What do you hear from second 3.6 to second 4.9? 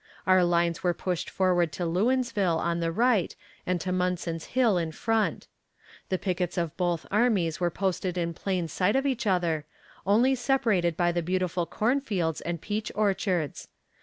and to Munson's Hill